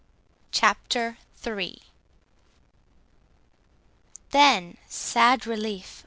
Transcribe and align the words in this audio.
CHAPTER 0.51 1.19
III 1.45 1.79
Then 4.31 4.77
(sad 4.89 5.45
relief!) 5.45 5.99